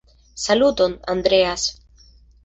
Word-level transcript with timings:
Saluton, 0.43 0.95
Andreas! 1.05 1.67